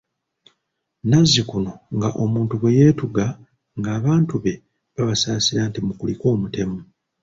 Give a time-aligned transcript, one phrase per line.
[1.09, 3.25] Nazzikuno nga omuntu bwe yeetuga
[3.77, 4.53] nga abantu be
[4.95, 6.79] babasaasira nti mukulike omutemu.